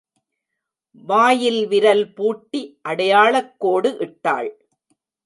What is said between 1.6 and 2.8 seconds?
விரல் பூட்டி